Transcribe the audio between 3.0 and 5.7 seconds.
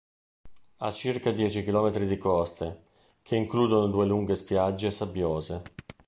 che includono due lunghe spiagge sabbiose.